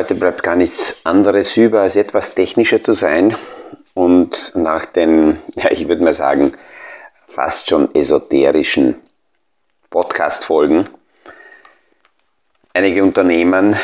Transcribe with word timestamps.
Heute 0.00 0.14
bleibt 0.14 0.42
gar 0.42 0.56
nichts 0.56 0.98
anderes 1.04 1.54
über, 1.58 1.82
als 1.82 1.94
etwas 1.94 2.34
technischer 2.34 2.82
zu 2.82 2.94
sein 2.94 3.36
und 3.92 4.50
nach 4.54 4.86
den, 4.86 5.40
ja, 5.56 5.70
ich 5.70 5.88
würde 5.88 6.02
mal 6.02 6.14
sagen, 6.14 6.54
fast 7.26 7.68
schon 7.68 7.94
esoterischen 7.94 8.94
Podcast-Folgen 9.90 10.88
einige 12.72 13.02
Unternehmen 13.02 13.76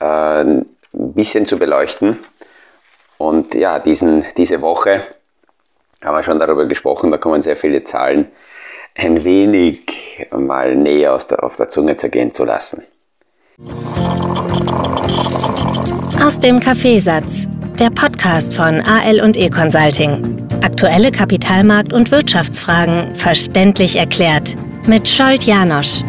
äh, 0.00 0.04
ein 0.04 0.66
bisschen 0.90 1.46
zu 1.46 1.60
beleuchten. 1.60 2.18
Und 3.16 3.54
ja, 3.54 3.78
diesen, 3.78 4.24
diese 4.36 4.62
Woche 4.62 5.02
haben 6.02 6.16
wir 6.16 6.24
schon 6.24 6.40
darüber 6.40 6.66
gesprochen, 6.66 7.12
da 7.12 7.18
kommen 7.18 7.40
sehr 7.40 7.56
viele 7.56 7.84
Zahlen, 7.84 8.32
ein 8.96 9.22
wenig 9.22 10.26
mal 10.32 10.74
näher 10.74 11.16
der, 11.30 11.44
auf 11.44 11.54
der 11.54 11.68
Zunge 11.68 11.96
zergehen 11.96 12.34
zu 12.34 12.44
lassen. 12.44 12.84
Aus 16.20 16.38
dem 16.38 16.60
Kaffeesatz, 16.60 17.48
der 17.78 17.90
Podcast 17.90 18.54
von 18.54 18.80
AL 18.80 19.20
und 19.20 19.36
E 19.36 19.48
Consulting. 19.48 20.36
Aktuelle 20.62 21.10
Kapitalmarkt- 21.10 21.92
und 21.92 22.10
Wirtschaftsfragen 22.10 23.14
verständlich 23.16 23.96
erklärt 23.96 24.56
mit 24.86 25.08
Scholt 25.08 25.44
Janosch. 25.44 26.02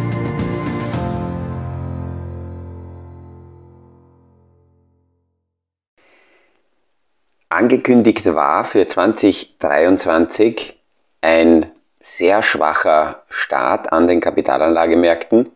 Angekündigt 7.50 8.26
war 8.34 8.66
für 8.66 8.88
2023 8.88 10.78
ein 11.22 11.72
sehr 12.00 12.44
schwacher 12.44 13.24
Start 13.30 13.94
an 13.94 14.08
den 14.08 14.20
Kapitalanlagemärkten, 14.20 15.50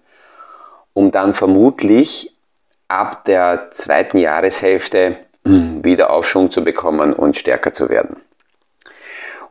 um 0.94 1.12
dann 1.12 1.34
vermutlich 1.34 2.37
ab 2.88 3.26
der 3.26 3.70
zweiten 3.72 4.18
Jahreshälfte 4.18 5.18
wieder 5.44 6.10
Aufschwung 6.10 6.52
zu 6.52 6.64
bekommen 6.64 7.14
und 7.14 7.38
stärker 7.38 7.74
zu 7.74 7.90
werden. 7.90 8.18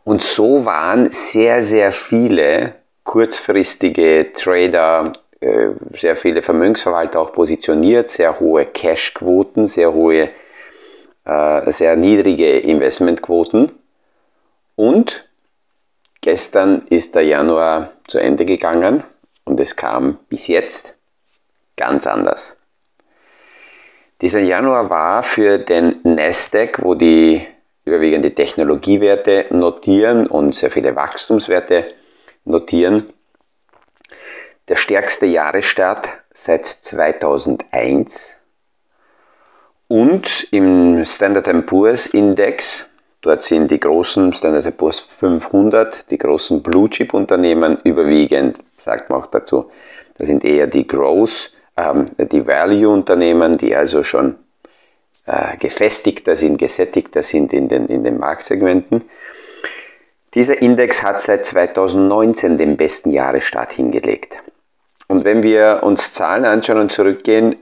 Und 0.04 0.22
so 0.22 0.64
waren 0.64 1.10
sehr, 1.10 1.62
sehr 1.62 1.90
viele 1.90 2.74
kurzfristige 3.02 4.32
Trader, 4.32 5.12
äh, 5.40 5.68
sehr 5.92 6.16
viele 6.16 6.42
Vermögensverwalter 6.42 7.20
auch 7.20 7.32
positioniert, 7.32 8.10
sehr 8.10 8.38
hohe 8.38 8.66
Cashquoten, 8.66 9.66
sehr 9.66 9.92
hohe 9.92 10.30
äh, 11.26 11.72
sehr 11.72 11.96
niedrige 11.96 12.58
Investmentquoten. 12.58 13.72
Und 14.76 15.28
gestern 16.20 16.86
ist 16.88 17.16
der 17.16 17.22
Januar 17.22 17.92
zu 18.06 18.18
Ende 18.18 18.44
gegangen 18.44 19.02
und 19.44 19.58
es 19.58 19.74
kam 19.74 20.18
bis 20.28 20.46
jetzt 20.46 20.96
ganz 21.76 22.06
anders. 22.06 22.55
Dieser 24.22 24.40
Januar 24.40 24.88
war 24.88 25.22
für 25.22 25.58
den 25.58 26.00
Nasdaq, 26.02 26.82
wo 26.82 26.94
die 26.94 27.46
überwiegend 27.84 28.24
die 28.24 28.34
Technologiewerte 28.34 29.46
notieren 29.50 30.26
und 30.26 30.54
sehr 30.54 30.70
viele 30.70 30.96
Wachstumswerte 30.96 31.92
notieren, 32.44 33.12
der 34.68 34.76
stärkste 34.76 35.26
Jahresstart 35.26 36.08
seit 36.32 36.66
2001 36.66 38.36
und 39.88 40.48
im 40.50 41.04
Standard 41.04 41.66
Poor's 41.66 42.06
Index, 42.06 42.88
dort 43.20 43.42
sind 43.44 43.70
die 43.70 43.78
großen 43.78 44.32
Standard 44.32 44.76
Poor's 44.76 44.98
500, 44.98 46.10
die 46.10 46.18
großen 46.18 46.62
Blue 46.62 46.88
Chip 46.90 47.14
Unternehmen 47.14 47.78
überwiegend, 47.84 48.58
sagt 48.78 49.10
man 49.10 49.20
auch 49.20 49.26
dazu, 49.26 49.70
das 50.18 50.26
sind 50.26 50.42
eher 50.42 50.66
die 50.66 50.86
Growth, 50.86 51.52
ähm, 51.76 52.06
die 52.18 52.46
Value 52.46 52.88
Unternehmen, 52.88 53.56
die 53.56 53.74
also 53.74 54.02
schon 54.02 54.36
äh, 55.26 55.56
gefestigter 55.56 56.36
sind, 56.36 56.58
gesättigter 56.58 57.22
sind 57.22 57.52
in 57.52 57.68
den, 57.68 57.86
in 57.86 58.04
den 58.04 58.18
Marktsegmenten. 58.18 59.04
Dieser 60.34 60.60
Index 60.60 61.02
hat 61.02 61.20
seit 61.22 61.46
2019 61.46 62.58
den 62.58 62.76
besten 62.76 63.10
Jahresstart 63.10 63.72
hingelegt. 63.72 64.36
Und 65.08 65.24
wenn 65.24 65.42
wir 65.42 65.80
uns 65.82 66.12
Zahlen 66.12 66.44
anschauen 66.44 66.78
und 66.78 66.92
zurückgehen, 66.92 67.56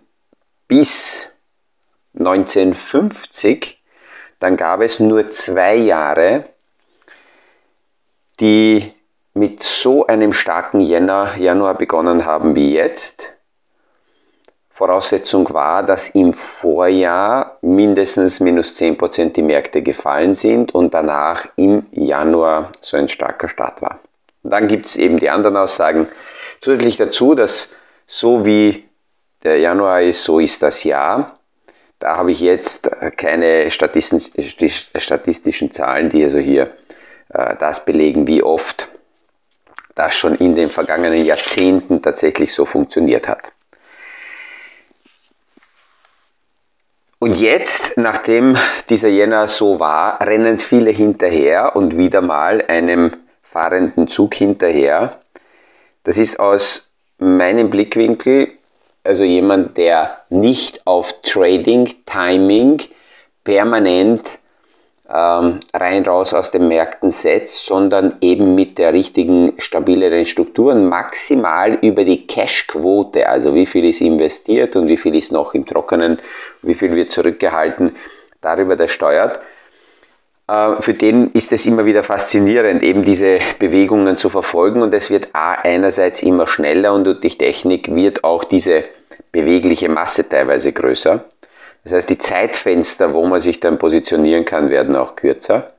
bis 0.66 1.34
1950, 2.19 3.83
dann 4.39 4.56
gab 4.56 4.81
es 4.81 4.99
nur 4.99 5.31
zwei 5.31 5.77
Jahre, 5.77 6.44
die 8.41 8.93
mit 9.34 9.62
so 9.62 10.06
einem 10.06 10.33
starken 10.33 10.81
Jänner, 10.81 11.37
Januar 11.37 11.75
begonnen 11.75 12.25
haben 12.25 12.55
wie 12.55 12.72
jetzt. 12.72 13.34
Voraussetzung 14.75 15.55
war, 15.55 15.85
dass 15.85 16.09
im 16.09 16.35
Vorjahr 16.35 17.59
mindestens 17.62 18.41
minus 18.41 18.75
10% 18.75 19.29
die 19.29 19.43
Märkte 19.43 19.83
gefallen 19.83 20.35
sind 20.35 20.75
und 20.75 20.93
danach 20.93 21.47
im 21.55 21.87
Januar 21.93 22.73
so 22.81 22.97
ein 22.97 23.07
starker 23.07 23.47
Start 23.47 23.83
war. 23.83 24.01
Und 24.43 24.51
dann 24.51 24.67
gibt 24.67 24.87
es 24.87 24.97
eben 24.97 25.21
die 25.21 25.31
anderen 25.31 25.57
Aussagen. 25.57 26.09
Zusätzlich 26.61 26.97
dazu, 26.97 27.37
dass 27.37 27.71
so 28.05 28.45
wie 28.45 28.83
der 29.45 29.59
Januar 29.59 30.03
ist, 30.03 30.25
so 30.25 30.41
ist 30.41 30.61
das 30.61 30.83
Jahr. 30.83 31.39
Da 32.01 32.17
habe 32.17 32.33
ich 32.33 32.41
jetzt 32.41 32.91
keine 33.17 33.71
statistischen 33.71 35.71
Zahlen, 35.71 36.11
die 36.11 36.25
also 36.25 36.41
hier 36.41 36.73
äh, 37.29 37.55
das 37.61 37.84
belegen, 37.84 38.27
wie 38.27 38.43
oft 38.43 38.89
das 39.95 40.17
schon 40.17 40.34
in 40.34 40.57
den 40.57 40.69
vergangenen 40.69 41.25
Jahrzehnten 41.25 42.03
tatsächlich 42.03 42.53
so 42.53 42.65
funktioniert 42.65 43.29
hat. 43.29 43.53
Und 47.25 47.41
jetzt, 47.41 47.97
nachdem 47.97 48.55
dieser 48.91 49.09
Jänner 49.09 49.49
so 49.49 49.81
war, 49.81 50.21
rennen 50.21 50.59
viele 50.59 50.91
hinterher 50.91 51.75
und 51.75 51.97
wieder 51.97 52.21
mal 52.21 52.62
einem 52.69 53.12
fahrenden 53.43 54.09
Zug 54.09 54.35
hinterher. 54.35 55.21
Das 56.03 56.19
ist 56.19 56.39
aus 56.39 56.93
meinem 57.17 57.71
Blickwinkel 57.71 58.49
also 59.05 59.25
jemand, 59.25 59.79
der 59.79 60.19
nicht 60.29 60.87
auf 60.87 61.23
Trading, 61.23 61.95
Timing 62.05 62.83
permanent 63.43 64.39
ähm, 65.09 65.60
rein 65.72 66.04
raus 66.04 66.32
aus 66.32 66.50
den 66.50 66.69
Märkten 66.69 67.10
setzt, 67.10 67.66
sondern 67.66 68.16
eben 68.20 68.54
mit 68.54 68.78
der 68.78 68.92
richtigen, 68.92 69.53
stabileren 69.59 70.25
Strukturen 70.25 70.88
maximal 70.88 71.75
über 71.82 72.04
die 72.04 72.26
Cashquote, 72.26 73.28
also 73.28 73.54
wie 73.54 73.66
viel 73.66 73.84
ist 73.84 74.00
investiert 74.00 74.76
und 74.76 74.88
wie 74.88 74.97
viel 74.97 75.15
ist 75.15 75.31
noch 75.31 75.54
im 75.54 75.66
Trockenen, 75.66 76.20
wie 76.62 76.75
viel 76.75 76.94
wird 76.94 77.10
zurückgehalten, 77.10 77.92
darüber 78.41 78.76
der 78.76 78.88
steuert. 78.88 79.41
Äh, 80.48 80.81
für 80.81 80.94
den 80.94 81.31
ist 81.32 81.53
es 81.53 81.66
immer 81.66 81.84
wieder 81.84 82.03
faszinierend, 82.03 82.82
eben 82.82 83.04
diese 83.04 83.41
Bewegungen 83.59 84.16
zu 84.16 84.31
verfolgen 84.31 84.81
und 84.81 84.94
es 84.94 85.10
wird 85.10 85.28
A 85.34 85.53
einerseits 85.53 86.22
immer 86.22 86.47
schneller 86.47 86.94
und 86.94 87.04
durch 87.04 87.36
Technik 87.38 87.94
wird 87.94 88.25
auch 88.25 88.44
diese 88.44 88.84
bewegliche 89.32 89.88
Masse 89.88 90.28
teilweise 90.28 90.72
größer. 90.72 91.25
Das 91.84 91.93
heißt, 91.93 92.11
die 92.11 92.19
Zeitfenster, 92.19 93.12
wo 93.12 93.27
man 93.27 93.41
sich 93.41 93.61
dann 93.61 93.78
positionieren 93.78 94.45
kann, 94.45 94.71
werden 94.71 94.97
auch 94.97 95.17
kürzer. 95.17 95.75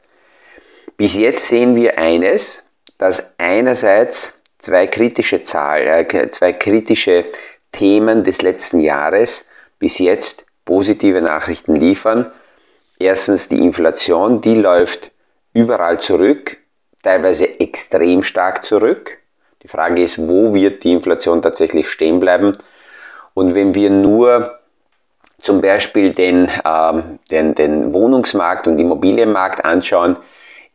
Bis 0.98 1.16
jetzt 1.16 1.48
sehen 1.48 1.76
wir 1.76 1.98
eines, 1.98 2.68
dass 2.98 3.34
einerseits 3.38 4.40
zwei 4.60 4.88
kritische 4.88 5.44
Zahlen, 5.44 6.10
äh, 6.10 6.32
zwei 6.32 6.54
kritische 6.54 7.26
Themen 7.72 8.24
des 8.24 8.42
letzten 8.42 8.80
Jahres 8.80 9.50
bis 9.80 9.98
jetzt 10.00 10.46
positive 10.64 11.22
Nachrichten 11.22 11.76
liefern 11.76 12.32
Erstens 12.98 13.50
die 13.50 13.60
Inflation, 13.60 14.42
die 14.42 14.56
läuft 14.56 15.12
überall 15.54 16.00
zurück, 16.00 16.58
teilweise 17.04 17.60
extrem 17.60 18.24
stark 18.24 18.64
zurück. 18.64 19.18
Die 19.64 19.68
Frage 19.68 20.02
ist, 20.02 20.30
wo 20.30 20.54
wird 20.54 20.84
die 20.84 20.94
Inflation 20.94 21.42
tatsächlich 21.42 21.90
stehen 21.90 22.20
bleiben? 22.20 22.54
Und 23.34 23.54
wenn 23.54 23.76
wir 23.76 23.90
nur 23.90 24.60
zum 25.46 25.62
Beispiel 25.62 26.10
den, 26.10 26.50
ähm, 26.66 27.20
den, 27.30 27.54
den 27.54 27.94
Wohnungsmarkt 27.94 28.68
und 28.68 28.80
Immobilienmarkt 28.80 29.64
anschauen 29.64 30.18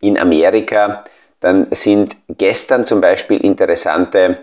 in 0.00 0.16
Amerika, 0.16 1.02
dann 1.40 1.66
sind 1.72 2.16
gestern 2.28 2.86
zum 2.86 3.00
Beispiel 3.00 3.40
interessante 3.40 4.38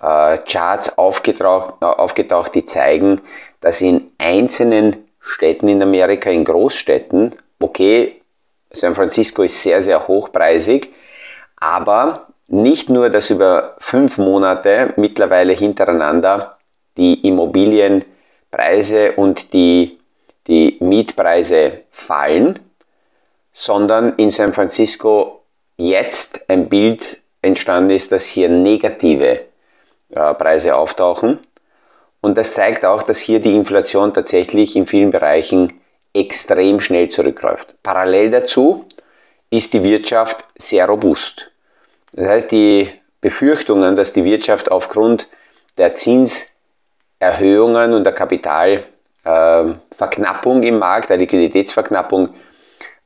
äh, 0.00 0.38
Charts 0.38 0.98
aufgetaucht, 0.98 1.80
aufgetaucht, 1.82 2.56
die 2.56 2.64
zeigen, 2.64 3.20
dass 3.60 3.80
in 3.80 4.10
einzelnen 4.18 5.08
Städten 5.20 5.68
in 5.68 5.80
Amerika, 5.80 6.30
in 6.30 6.44
Großstädten, 6.44 7.36
okay, 7.60 8.20
San 8.72 8.96
Francisco 8.96 9.44
ist 9.44 9.62
sehr, 9.62 9.80
sehr 9.80 10.08
hochpreisig, 10.08 10.92
aber 11.56 12.26
nicht 12.48 12.90
nur, 12.90 13.08
dass 13.08 13.30
über 13.30 13.76
fünf 13.78 14.18
Monate 14.18 14.94
mittlerweile 14.96 15.52
hintereinander 15.52 16.56
die 16.96 17.24
Immobilienpreise 18.50 19.12
und 19.12 19.52
die, 19.52 19.98
die 20.46 20.76
Mietpreise 20.80 21.82
fallen, 21.90 22.58
sondern 23.52 24.14
in 24.16 24.30
San 24.30 24.52
Francisco 24.52 25.42
jetzt 25.76 26.48
ein 26.48 26.68
Bild 26.68 27.18
entstanden 27.42 27.90
ist, 27.90 28.12
dass 28.12 28.26
hier 28.26 28.48
negative 28.48 29.44
äh, 30.10 30.34
Preise 30.34 30.74
auftauchen 30.74 31.38
Und 32.20 32.36
das 32.36 32.52
zeigt 32.52 32.84
auch, 32.84 33.02
dass 33.02 33.18
hier 33.18 33.40
die 33.40 33.54
Inflation 33.54 34.12
tatsächlich 34.12 34.76
in 34.76 34.86
vielen 34.86 35.10
Bereichen 35.10 35.72
extrem 36.12 36.80
schnell 36.80 37.08
zurückläuft. 37.08 37.74
Parallel 37.82 38.30
dazu 38.30 38.84
ist 39.48 39.72
die 39.72 39.82
Wirtschaft 39.82 40.46
sehr 40.56 40.86
robust. 40.86 41.50
Das 42.12 42.26
heißt, 42.26 42.50
die 42.50 42.90
Befürchtungen, 43.20 43.96
dass 43.96 44.12
die 44.12 44.24
Wirtschaft 44.24 44.70
aufgrund 44.70 45.28
der 45.78 45.94
Zinserhöhungen 47.20 47.92
und 47.92 48.04
der 48.04 48.14
Kapitalverknappung 48.14 50.62
im 50.62 50.78
Markt, 50.78 51.10
der 51.10 51.18
Liquiditätsverknappung, 51.18 52.30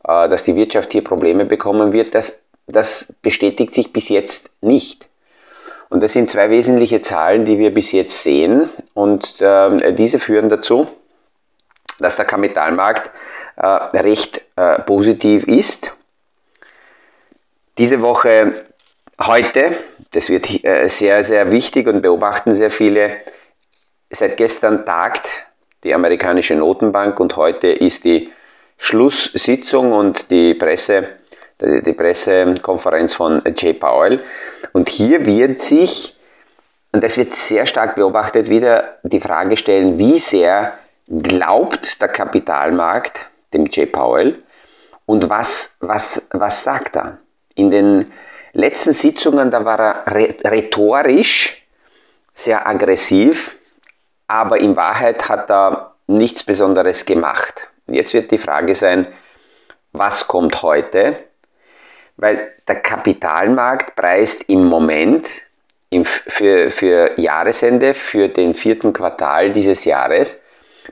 äh, 0.07 0.29
dass 0.29 0.45
die 0.45 0.55
Wirtschaft 0.55 0.93
hier 0.93 1.03
Probleme 1.03 1.45
bekommen 1.45 1.93
wird, 1.93 2.15
das, 2.15 2.45
das 2.67 3.13
bestätigt 3.23 3.75
sich 3.75 3.93
bis 3.93 4.09
jetzt 4.09 4.53
nicht. 4.61 5.09
Und 5.91 6.01
das 6.03 6.13
sind 6.13 6.31
zwei 6.31 6.51
wesentliche 6.51 7.01
Zahlen, 7.01 7.45
die 7.45 7.59
wir 7.59 7.75
bis 7.75 7.91
jetzt 7.93 8.23
sehen. 8.23 8.71
Und 8.95 9.41
äh, 9.41 9.93
diese 9.93 10.19
führen 10.19 10.49
dazu, 10.49 10.89
dass 11.99 12.17
der 12.17 12.25
Kapitalmarkt 12.25 13.11
äh, 13.57 13.67
recht 13.67 14.41
äh, 14.57 14.81
positiv 14.83 15.47
ist. 15.47 15.93
Diese 17.79 18.01
Woche 18.01 18.65
heute, 19.21 19.77
das 20.13 20.31
wird 20.31 20.65
äh, 20.65 20.89
sehr, 20.89 21.23
sehr 21.23 21.53
wichtig 21.53 21.87
und 21.87 22.03
beobachten 22.03 22.55
sehr 22.55 22.71
viele, 22.71 23.19
seit 24.11 24.37
gestern 24.37 24.85
tagt 24.85 25.45
die 25.83 25.95
amerikanische 25.95 26.55
Notenbank 26.55 27.21
und 27.21 27.37
heute 27.37 27.69
ist 27.69 28.05
die 28.05 28.33
Schlusssitzung 28.77 29.93
und 29.93 30.31
die 30.31 30.55
Presse, 30.55 31.09
die 31.61 31.93
Pressekonferenz 31.93 33.15
von 33.15 33.43
Jay 33.57 33.75
Powell. 33.75 34.25
Und 34.73 34.89
hier 34.89 35.25
wird 35.27 35.63
sich, 35.63 36.17
und 36.93 37.05
das 37.05 37.17
wird 37.17 37.35
sehr 37.35 37.67
stark 37.67 37.95
beobachtet, 37.95 38.49
wieder 38.49 38.99
die 39.03 39.21
Frage 39.21 39.57
stellen, 39.57 39.99
wie 39.99 40.19
sehr 40.19 40.79
glaubt 41.09 42.01
der 42.01 42.09
Kapitalmarkt 42.09 43.29
dem 43.53 43.67
Jay 43.71 43.87
Powell 43.87 44.43
und 45.07 45.29
was, 45.29 45.77
was, 45.81 46.29
was 46.33 46.65
sagt 46.65 46.97
er? 46.97 47.19
In 47.55 47.71
den 47.71 48.13
letzten 48.53 48.93
Sitzungen, 48.93 49.51
da 49.51 49.65
war 49.65 49.81
er 49.81 50.05
rhetorisch 50.51 51.67
sehr 52.33 52.67
aggressiv, 52.67 53.55
aber 54.27 54.61
in 54.61 54.77
Wahrheit 54.77 55.29
hat 55.29 55.51
er 55.51 55.95
nichts 56.07 56.45
Besonderes 56.45 57.05
gemacht. 57.05 57.69
Jetzt 57.87 58.15
wird 58.15 58.31
die 58.31 58.39
Frage 58.39 58.75
sein, 58.75 59.07
was 59.93 60.27
kommt 60.27 60.63
heute? 60.63 61.17
Weil 62.17 62.53
der 62.67 62.77
Kapitalmarkt 62.77 63.97
preist 63.97 64.49
im 64.49 64.65
Moment 64.65 65.29
für, 66.03 66.71
für 66.71 67.19
Jahresende, 67.21 67.95
für 67.95 68.29
den 68.29 68.55
vierten 68.55 68.93
Quartal 68.93 69.53
dieses 69.53 69.85
Jahres, 69.85 70.43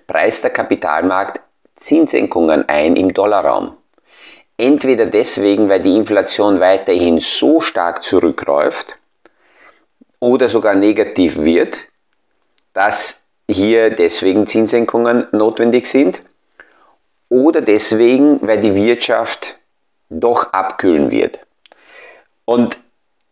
preist 0.07 0.45
der 0.45 0.51
Kapitalmarkt 0.51 1.41
Zinssenkungen 1.77 2.69
ein 2.69 2.97
im 2.97 3.13
Dollarraum. 3.13 3.77
Entweder 4.57 5.07
deswegen, 5.07 5.69
weil 5.69 5.81
die 5.81 5.97
Inflation 5.97 6.61
weiterhin 6.61 7.19
so 7.19 7.61
stark 7.61 8.05
zurückläuft 8.05 8.97
oder 10.21 10.49
sogar 10.49 10.75
negativ 10.75 11.39
wird, 11.39 11.79
dass 12.73 13.22
hier 13.51 13.91
deswegen 13.91 14.47
Zinssenkungen 14.47 15.27
notwendig 15.33 15.89
sind 15.89 16.23
oder 17.29 17.61
deswegen, 17.61 18.47
weil 18.47 18.61
die 18.61 18.75
Wirtschaft 18.75 19.59
doch 20.11 20.53
abkühlen 20.53 21.11
wird. 21.11 21.39
Und 22.45 22.79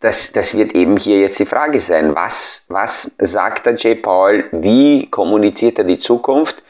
das, 0.01 0.33
das 0.33 0.57
wird 0.57 0.75
eben 0.75 0.97
hier 0.97 1.21
jetzt 1.21 1.39
die 1.39 1.47
Frage 1.47 1.81
sein. 1.81 2.15
Was, 2.15 2.65
was 2.69 3.15
sagt 3.19 3.67
der 3.67 3.75
J. 3.75 4.01
Paul? 4.01 4.45
Wie 4.51 5.11
kommuniziert 5.11 5.79
er 5.79 5.85
die 5.85 5.99
Zukunft? 5.99 6.63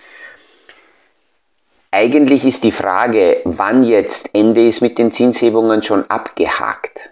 Eigentlich 1.93 2.45
ist 2.45 2.65
die 2.65 2.73
Frage, 2.73 3.41
wann 3.45 3.85
jetzt 3.85 4.31
Ende 4.35 4.67
ist 4.67 4.81
mit 4.81 4.99
den 4.99 5.13
Zinshebungen 5.13 5.83
schon 5.83 6.09
abgehakt. 6.11 7.11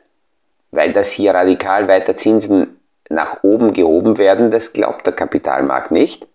Weil 0.72 0.92
das 0.92 1.12
hier 1.12 1.34
radikal 1.34 1.86
weiter 1.86 2.16
Zinsen 2.16 2.77
nach 3.08 3.42
oben 3.42 3.72
gehoben 3.72 4.18
werden, 4.18 4.50
das 4.50 4.72
glaubt 4.72 5.06
der 5.06 5.14
Kapitalmarkt 5.14 5.90
nicht. 5.90 6.26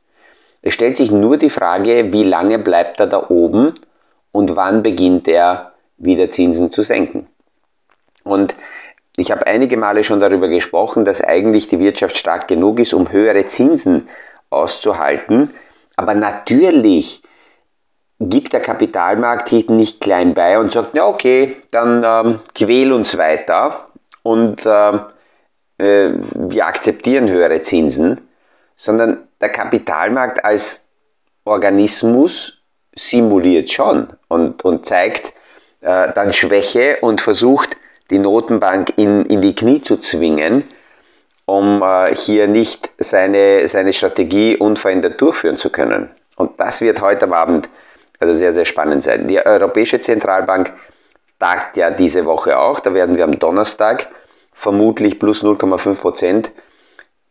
Es 0.61 0.73
stellt 0.73 0.95
sich 0.97 1.11
nur 1.11 1.37
die 1.37 1.49
Frage, 1.49 2.13
wie 2.13 2.23
lange 2.23 2.57
bleibt 2.57 2.99
er 2.99 3.07
da 3.07 3.29
oben 3.29 3.73
und 4.31 4.55
wann 4.55 4.81
beginnt 4.81 5.27
er 5.27 5.73
wieder 5.97 6.29
Zinsen 6.29 6.71
zu 6.71 6.81
senken. 6.81 7.27
Und 8.23 8.55
ich 9.15 9.31
habe 9.31 9.45
einige 9.45 9.77
Male 9.77 10.03
schon 10.03 10.19
darüber 10.19 10.47
gesprochen, 10.47 11.05
dass 11.05 11.23
eigentlich 11.23 11.67
die 11.67 11.79
Wirtschaft 11.79 12.17
stark 12.17 12.47
genug 12.47 12.79
ist, 12.79 12.93
um 12.93 13.11
höhere 13.11 13.45
Zinsen 13.45 14.07
auszuhalten. 14.49 15.53
Aber 15.95 16.15
natürlich 16.15 17.21
gibt 18.19 18.53
der 18.53 18.61
Kapitalmarkt 18.61 19.49
hier 19.49 19.69
nicht 19.69 20.01
klein 20.01 20.33
bei 20.33 20.57
und 20.57 20.71
sagt, 20.71 20.95
ja 20.95 21.05
okay, 21.05 21.57
dann 21.71 22.03
ähm, 22.05 22.39
quäl 22.55 22.91
uns 22.91 23.17
weiter 23.17 23.87
und 24.23 24.63
ähm, 24.65 25.01
äh, 25.77 26.11
wir 26.35 26.67
akzeptieren 26.67 27.29
höhere 27.29 27.61
Zinsen, 27.61 28.21
sondern 28.75 29.27
der 29.41 29.49
Kapitalmarkt 29.49 30.43
als 30.43 30.87
Organismus 31.45 32.61
simuliert 32.95 33.71
schon 33.71 34.07
und, 34.27 34.63
und 34.63 34.85
zeigt 34.85 35.33
äh, 35.81 36.11
dann 36.13 36.33
Schwäche 36.33 36.97
und 37.01 37.21
versucht 37.21 37.75
die 38.09 38.19
Notenbank 38.19 38.93
in, 38.97 39.25
in 39.25 39.41
die 39.41 39.55
Knie 39.55 39.81
zu 39.81 39.97
zwingen, 39.97 40.63
um 41.45 41.81
äh, 41.81 42.15
hier 42.15 42.47
nicht 42.47 42.91
seine, 42.97 43.67
seine 43.67 43.93
Strategie 43.93 44.55
unverändert 44.55 45.19
durchführen 45.19 45.57
zu 45.57 45.69
können. 45.69 46.09
Und 46.35 46.59
das 46.59 46.81
wird 46.81 47.01
heute 47.01 47.31
Abend 47.33 47.69
also 48.19 48.33
sehr, 48.33 48.53
sehr 48.53 48.65
spannend 48.65 49.03
sein. 49.03 49.27
Die 49.27 49.43
Europäische 49.45 49.99
Zentralbank 49.99 50.71
tagt 51.39 51.77
ja 51.77 51.91
diese 51.91 52.25
Woche 52.25 52.57
auch. 52.57 52.79
Da 52.79 52.93
werden 52.93 53.17
wir 53.17 53.25
am 53.25 53.37
Donnerstag 53.37 54.07
vermutlich 54.53 55.19
plus 55.19 55.43
0,5 55.43 55.95
Prozent 55.95 56.51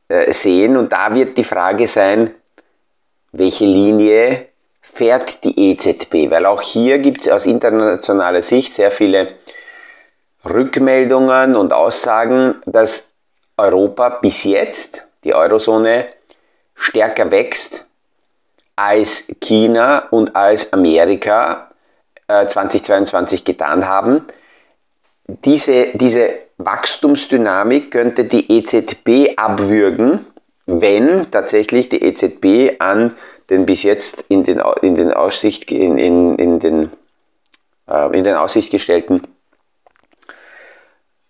äh, 0.08 0.32
sehen. 0.32 0.76
Und 0.76 0.92
da 0.92 1.14
wird 1.14 1.38
die 1.38 1.44
Frage 1.44 1.86
sein, 1.86 2.34
welche 3.32 3.64
Linie 3.64 4.48
fährt 4.80 5.44
die 5.44 5.70
EZB? 5.70 6.30
Weil 6.30 6.46
auch 6.46 6.60
hier 6.60 6.98
gibt 6.98 7.22
es 7.22 7.28
aus 7.28 7.46
internationaler 7.46 8.42
Sicht 8.42 8.74
sehr 8.74 8.90
viele 8.90 9.36
Rückmeldungen 10.44 11.56
und 11.56 11.72
Aussagen, 11.72 12.56
dass 12.66 13.12
Europa 13.56 14.08
bis 14.08 14.44
jetzt, 14.44 15.11
die 15.25 15.35
Eurozone, 15.35 16.08
stärker 16.75 17.30
wächst 17.30 17.87
als 18.75 19.28
China 19.40 20.08
und 20.11 20.35
als 20.35 20.73
Amerika 20.73 21.70
äh, 22.26 22.47
2022 22.47 23.44
getan 23.44 23.87
haben. 23.87 24.26
Diese, 25.26 25.88
diese 25.94 26.30
Wachstumsdynamik 26.64 27.90
könnte 27.90 28.25
die 28.25 28.50
EZB 28.50 29.37
abwürgen, 29.37 30.26
wenn 30.66 31.31
tatsächlich 31.31 31.88
die 31.88 32.02
EZB 32.02 32.81
an 32.81 33.14
den 33.50 33.66
bis 33.66 33.83
jetzt 33.83 34.25
in 34.28 34.45
den, 34.45 34.62
in 34.83 34.95
den, 34.95 35.12
Aussicht, 35.12 35.71
in, 35.71 35.99
in, 35.99 36.37
in 36.37 36.59
den, 36.59 36.90
äh, 37.88 38.16
in 38.16 38.25
den 38.25 38.35
Aussicht 38.35 38.71
gestellten 38.71 39.23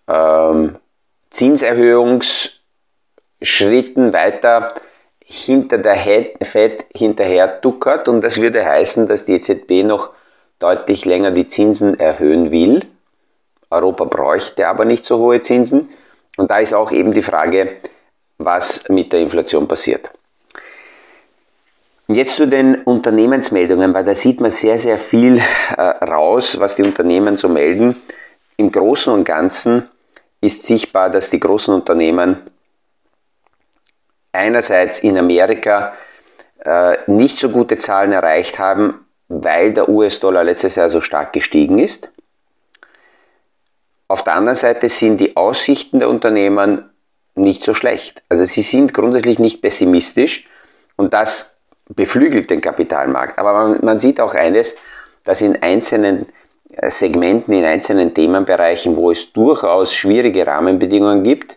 ähm, 0.08 0.76
Zinserhöhungsschritten 1.30 4.12
weiter 4.12 4.74
hinter 5.24 5.78
der 5.78 5.96
Fed 6.42 6.84
hinterher 6.94 7.48
duckert 7.48 8.06
und 8.08 8.20
das 8.20 8.36
würde 8.36 8.62
heißen, 8.64 9.08
dass 9.08 9.24
die 9.24 9.32
EZB 9.34 9.82
noch 9.84 10.10
deutlich 10.58 11.06
länger 11.06 11.30
die 11.30 11.46
Zinsen 11.46 11.98
erhöhen 11.98 12.50
will. 12.50 12.84
Europa 13.72 14.04
bräuchte 14.04 14.68
aber 14.68 14.84
nicht 14.84 15.04
so 15.04 15.18
hohe 15.18 15.40
Zinsen 15.40 15.88
und 16.36 16.50
da 16.50 16.58
ist 16.58 16.74
auch 16.74 16.92
eben 16.92 17.12
die 17.12 17.22
Frage, 17.22 17.76
was 18.38 18.88
mit 18.88 19.12
der 19.12 19.20
Inflation 19.20 19.66
passiert. 19.68 20.10
Jetzt 22.08 22.36
zu 22.36 22.46
den 22.46 22.82
Unternehmensmeldungen, 22.82 23.94
weil 23.94 24.04
da 24.04 24.14
sieht 24.14 24.40
man 24.40 24.50
sehr, 24.50 24.78
sehr 24.78 24.98
viel 24.98 25.38
äh, 25.38 25.80
raus, 25.80 26.58
was 26.58 26.74
die 26.74 26.82
Unternehmen 26.82 27.36
so 27.36 27.48
melden. 27.48 28.00
Im 28.56 28.70
Großen 28.70 29.12
und 29.12 29.24
Ganzen 29.24 29.88
ist 30.40 30.64
sichtbar, 30.64 31.08
dass 31.10 31.30
die 31.30 31.40
großen 31.40 31.72
Unternehmen 31.72 32.38
einerseits 34.32 35.00
in 35.00 35.16
Amerika 35.16 35.92
äh, 36.64 36.98
nicht 37.06 37.38
so 37.38 37.48
gute 37.48 37.78
Zahlen 37.78 38.12
erreicht 38.12 38.58
haben, 38.58 39.06
weil 39.28 39.72
der 39.72 39.88
US-Dollar 39.88 40.44
letztes 40.44 40.74
Jahr 40.74 40.90
so 40.90 41.00
stark 41.00 41.32
gestiegen 41.32 41.78
ist. 41.78 42.10
Auf 44.12 44.24
der 44.24 44.34
anderen 44.34 44.56
Seite 44.56 44.90
sind 44.90 45.22
die 45.22 45.38
Aussichten 45.38 45.98
der 45.98 46.10
Unternehmen 46.10 46.90
nicht 47.34 47.64
so 47.64 47.72
schlecht. 47.72 48.22
Also 48.28 48.44
sie 48.44 48.60
sind 48.60 48.92
grundsätzlich 48.92 49.38
nicht 49.38 49.62
pessimistisch 49.62 50.50
und 50.96 51.14
das 51.14 51.56
beflügelt 51.88 52.50
den 52.50 52.60
Kapitalmarkt. 52.60 53.38
Aber 53.38 53.54
man, 53.54 53.78
man 53.82 53.98
sieht 54.00 54.20
auch 54.20 54.34
eines, 54.34 54.76
dass 55.24 55.40
in 55.40 55.62
einzelnen 55.62 56.26
äh, 56.76 56.90
Segmenten, 56.90 57.54
in 57.54 57.64
einzelnen 57.64 58.12
Themenbereichen, 58.12 58.96
wo 58.96 59.10
es 59.10 59.32
durchaus 59.32 59.94
schwierige 59.94 60.46
Rahmenbedingungen 60.46 61.22
gibt, 61.22 61.56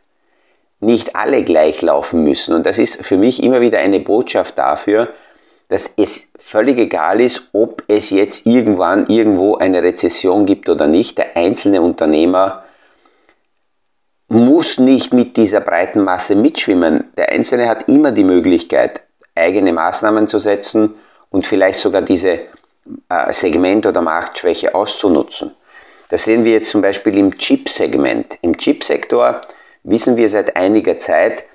nicht 0.79 1.13
alle 1.13 1.43
gleich 1.43 1.81
laufen 1.81 2.23
müssen. 2.23 2.55
Und 2.55 2.65
das 2.65 2.79
ist 2.79 3.05
für 3.05 3.17
mich 3.17 3.43
immer 3.43 3.59
wieder 3.59 3.79
eine 3.79 3.99
Botschaft 3.99 4.57
dafür, 4.57 5.09
dass 5.67 5.89
es 5.97 6.31
völlig 6.37 6.77
egal 6.77 7.21
ist, 7.21 7.49
ob 7.53 7.83
es 7.87 8.09
jetzt 8.11 8.45
irgendwann 8.45 9.07
irgendwo 9.07 9.55
eine 9.55 9.81
Rezession 9.81 10.45
gibt 10.45 10.69
oder 10.69 10.87
nicht. 10.87 11.17
Der 11.17 11.35
einzelne 11.35 11.81
Unternehmer 11.81 12.63
muss 14.27 14.79
nicht 14.79 15.13
mit 15.13 15.37
dieser 15.37 15.61
breiten 15.61 16.03
Masse 16.03 16.35
mitschwimmen. 16.35 17.11
Der 17.17 17.29
Einzelne 17.29 17.67
hat 17.67 17.87
immer 17.89 18.11
die 18.11 18.23
Möglichkeit, 18.23 19.01
eigene 19.33 19.73
Maßnahmen 19.73 20.27
zu 20.27 20.39
setzen 20.39 20.95
und 21.29 21.45
vielleicht 21.45 21.79
sogar 21.79 22.01
diese 22.01 22.45
äh, 23.09 23.31
Segment- 23.33 23.85
oder 23.85 24.01
Marktschwäche 24.01 24.73
auszunutzen. 24.73 25.51
Das 26.09 26.23
sehen 26.23 26.45
wir 26.45 26.53
jetzt 26.53 26.69
zum 26.69 26.81
Beispiel 26.81 27.17
im 27.17 27.35
Chip-Segment. 27.37 28.37
Im 28.41 28.57
Chip-Sektor 28.57 29.41
wissen 29.83 30.17
wir 30.17 30.29
seit 30.29 30.55
einiger 30.55 30.97
Zeit, 30.97 31.45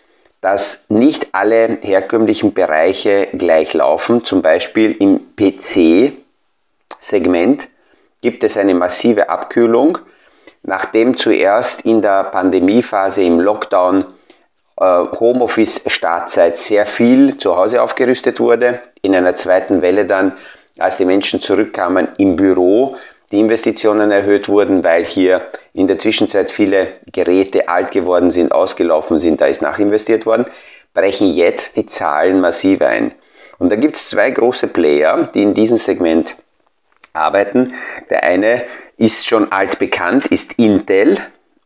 dass 0.41 0.87
nicht 0.89 1.29
alle 1.33 1.79
herkömmlichen 1.83 2.55
Bereiche 2.55 3.29
gleich 3.33 3.75
laufen. 3.75 4.25
Zum 4.25 4.43
Beispiel 4.43 4.97
im 4.99 5.21
PC-Segment 5.37 7.69
gibt 8.23 8.43
es 8.45 8.57
eine 8.57 8.75
massive 8.75 9.29
Abkühlung, 9.29 9.99
nachdem 10.63 11.17
zuerst 11.17 11.83
in 11.83 12.03
der 12.03 12.25
Pandemiephase 12.25 13.23
im 13.23 13.39
Lockdown 13.41 14.05
äh, 14.77 14.85
Homeoffice-Startzeit 14.85 16.57
sehr 16.57 16.87
viel 16.87 17.37
zu 17.37 17.57
Hause 17.57 17.83
aufgerüstet 17.83 18.41
wurde, 18.41 18.81
in 19.03 19.15
einer 19.15 19.37
zweiten 19.37 19.83
Welle 19.83 20.07
dann, 20.07 20.33
als 20.79 20.97
die 20.97 21.05
Menschen 21.05 21.43
zurückkamen 21.43 22.09
im 22.17 22.37
Büro, 22.37 22.97
die 23.33 23.39
Investitionen 23.39 24.11
erhöht 24.11 24.49
wurden, 24.49 24.83
weil 24.83 25.05
hier 25.05 25.47
in 25.73 25.87
der 25.87 25.99
Zwischenzeit 25.99 26.51
viele 26.51 26.89
Geräte 27.13 27.69
alt 27.69 27.93
geworden 27.93 28.31
sind, 28.31 28.53
ausgelaufen 28.53 29.19
sind, 29.19 29.41
da 29.41 29.47
ist 29.47 29.63
nachinvestiert 29.63 30.27
worden, 30.27 30.47
brechen 30.95 31.31
jetzt 31.31 31.77
die 31.77 31.87
Zahlen 31.87 32.41
massiv 32.41 32.83
ein. 32.83 33.13
Und 33.59 33.71
da 33.71 33.77
gibt 33.77 33.97
es 33.97 34.09
zwei 34.09 34.31
große 34.31 34.69
Player, 34.69 35.29
die 35.35 35.43
in 35.43 35.55
diesem 35.55 35.77
Segment 35.77 36.35
arbeiten. 37.13 37.75
Der 38.09 38.25
eine 38.25 38.65
ist 38.97 39.27
schon 39.27 39.53
altbekannt, 39.53 40.29
ist 40.29 40.55
Intel. 40.55 41.19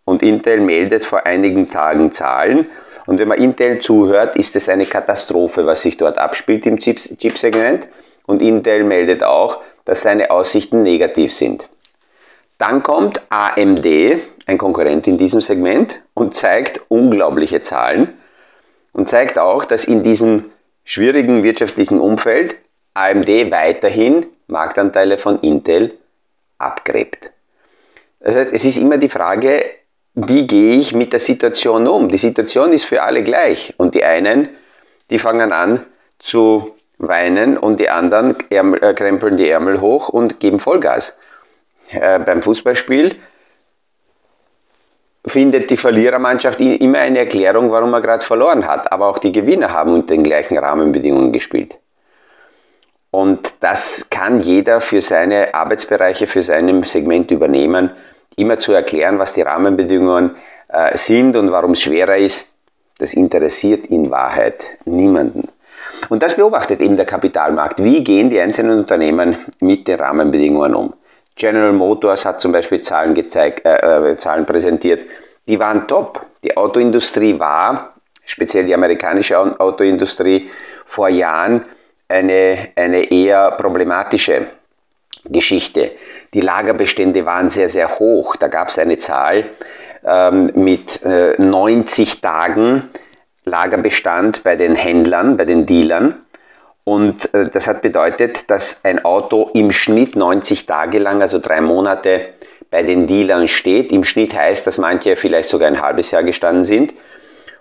Und 0.04 0.22
Intel 0.22 0.60
meldet 0.60 1.06
vor 1.06 1.24
einigen 1.24 1.70
Tagen 1.70 2.12
Zahlen. 2.12 2.66
Und 3.06 3.18
wenn 3.18 3.28
man 3.28 3.38
Intel 3.38 3.80
zuhört, 3.80 4.36
ist 4.36 4.56
es 4.56 4.68
eine 4.68 4.86
Katastrophe, 4.86 5.66
was 5.66 5.82
sich 5.82 5.96
dort 5.96 6.18
abspielt 6.18 6.66
im 6.66 6.78
Chip-Segment. 6.78 7.86
Und 8.26 8.42
Intel 8.42 8.84
meldet 8.84 9.22
auch, 9.22 9.60
dass 9.84 10.02
seine 10.02 10.30
Aussichten 10.30 10.82
negativ 10.82 11.32
sind. 11.32 11.68
Dann 12.58 12.82
kommt 12.82 13.22
AMD, 13.30 13.86
ein 14.46 14.58
Konkurrent 14.58 15.06
in 15.06 15.18
diesem 15.18 15.40
Segment, 15.40 16.00
und 16.14 16.36
zeigt 16.36 16.80
unglaubliche 16.88 17.62
Zahlen 17.62 18.14
und 18.92 19.08
zeigt 19.08 19.38
auch, 19.38 19.64
dass 19.64 19.84
in 19.84 20.02
diesem 20.02 20.50
schwierigen 20.84 21.42
wirtschaftlichen 21.42 22.00
Umfeld 22.00 22.56
AMD 22.94 23.28
weiterhin 23.50 24.26
Marktanteile 24.46 25.18
von 25.18 25.40
Intel 25.40 25.98
abgräbt. 26.58 27.32
Das 28.20 28.36
heißt, 28.36 28.52
es 28.52 28.64
ist 28.64 28.78
immer 28.78 28.98
die 28.98 29.08
Frage, 29.08 29.62
wie 30.14 30.46
gehe 30.46 30.76
ich 30.76 30.94
mit 30.94 31.12
der 31.12 31.20
Situation 31.20 31.88
um? 31.88 32.08
Die 32.08 32.18
Situation 32.18 32.72
ist 32.72 32.84
für 32.84 33.02
alle 33.02 33.24
gleich 33.24 33.74
und 33.78 33.94
die 33.94 34.04
einen, 34.04 34.48
die 35.10 35.18
fangen 35.18 35.52
an 35.52 35.84
zu 36.18 36.74
weinen 36.98 37.56
und 37.58 37.80
die 37.80 37.90
anderen 37.90 38.36
Ärmel, 38.50 38.82
äh, 38.82 38.94
krempeln 38.94 39.36
die 39.36 39.48
Ärmel 39.48 39.80
hoch 39.80 40.08
und 40.08 40.40
geben 40.40 40.58
Vollgas. 40.58 41.18
Äh, 41.90 42.20
beim 42.20 42.42
Fußballspiel 42.42 43.16
findet 45.26 45.70
die 45.70 45.76
Verlierermannschaft 45.76 46.60
immer 46.60 46.98
eine 46.98 47.20
Erklärung, 47.20 47.70
warum 47.70 47.92
er 47.94 48.00
gerade 48.00 48.24
verloren 48.24 48.66
hat. 48.66 48.92
Aber 48.92 49.08
auch 49.08 49.18
die 49.18 49.32
Gewinner 49.32 49.72
haben 49.72 49.92
unter 49.92 50.14
den 50.14 50.22
gleichen 50.22 50.58
Rahmenbedingungen 50.58 51.32
gespielt. 51.32 51.78
Und 53.10 53.62
das 53.62 54.08
kann 54.10 54.40
jeder 54.40 54.80
für 54.80 55.00
seine 55.00 55.54
Arbeitsbereiche, 55.54 56.26
für 56.26 56.42
sein 56.42 56.82
Segment 56.82 57.30
übernehmen, 57.30 57.90
immer 58.36 58.58
zu 58.58 58.72
erklären, 58.72 59.18
was 59.18 59.34
die 59.34 59.42
Rahmenbedingungen 59.42 60.34
äh, 60.68 60.96
sind 60.96 61.36
und 61.36 61.52
warum 61.52 61.72
es 61.72 61.82
schwerer 61.82 62.16
ist. 62.16 62.48
Das 62.98 63.14
interessiert 63.14 63.86
in 63.86 64.10
Wahrheit 64.10 64.78
niemanden. 64.84 65.44
Und 66.08 66.22
das 66.22 66.36
beobachtet 66.36 66.80
eben 66.80 66.96
der 66.96 67.06
Kapitalmarkt. 67.06 67.82
Wie 67.82 68.02
gehen 68.04 68.30
die 68.30 68.40
einzelnen 68.40 68.78
Unternehmen 68.78 69.36
mit 69.60 69.88
den 69.88 70.00
Rahmenbedingungen 70.00 70.74
um? 70.74 70.94
General 71.36 71.72
Motors 71.72 72.24
hat 72.24 72.40
zum 72.40 72.52
Beispiel 72.52 72.80
Zahlen, 72.80 73.14
gezeigt, 73.14 73.64
äh, 73.64 74.12
äh, 74.12 74.16
Zahlen 74.18 74.46
präsentiert, 74.46 75.04
die 75.48 75.58
waren 75.58 75.86
top. 75.88 76.24
Die 76.44 76.56
Autoindustrie 76.56 77.38
war, 77.38 77.94
speziell 78.24 78.64
die 78.64 78.74
amerikanische 78.74 79.38
Autoindustrie, 79.38 80.50
vor 80.84 81.08
Jahren 81.08 81.64
eine, 82.08 82.68
eine 82.76 83.10
eher 83.10 83.52
problematische 83.52 84.46
Geschichte. 85.24 85.92
Die 86.34 86.40
Lagerbestände 86.40 87.24
waren 87.24 87.50
sehr, 87.50 87.68
sehr 87.68 87.88
hoch. 87.88 88.36
Da 88.36 88.48
gab 88.48 88.68
es 88.68 88.78
eine 88.78 88.98
Zahl 88.98 89.50
ähm, 90.04 90.50
mit 90.54 91.02
äh, 91.02 91.40
90 91.40 92.20
Tagen 92.20 92.90
Lagerbestand 93.44 94.42
bei 94.42 94.56
den 94.56 94.74
Händlern, 94.74 95.36
bei 95.36 95.44
den 95.44 95.66
Dealern. 95.66 96.16
Und 96.84 97.32
äh, 97.34 97.48
das 97.48 97.66
hat 97.66 97.82
bedeutet, 97.82 98.50
dass 98.50 98.80
ein 98.84 99.04
Auto 99.04 99.50
im 99.54 99.70
Schnitt 99.70 100.16
90 100.16 100.66
Tage 100.66 100.98
lang, 100.98 101.22
also 101.22 101.38
drei 101.38 101.60
Monate, 101.60 102.28
bei 102.70 102.82
den 102.82 103.06
Dealern 103.06 103.48
steht. 103.48 103.92
Im 103.92 104.04
Schnitt 104.04 104.34
heißt, 104.34 104.66
dass 104.66 104.78
manche 104.78 105.16
vielleicht 105.16 105.48
sogar 105.48 105.68
ein 105.68 105.80
halbes 105.80 106.10
Jahr 106.10 106.24
gestanden 106.24 106.64
sind. 106.64 106.94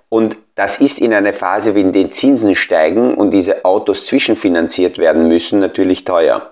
Und 0.10 0.38
das 0.56 0.80
ist 0.80 1.00
in 1.00 1.13
einer 1.13 1.34
Phase, 1.34 1.74
wenn 1.75 1.92
die 1.92 2.10
Zinsen 2.10 2.56
steigen 2.56 3.16
und 3.16 3.32
diese 3.32 3.66
Autos 3.66 4.06
zwischenfinanziert 4.06 4.98
werden 4.98 5.28
müssen, 5.28 5.60
natürlich 5.60 6.06
teuer. 6.06 6.52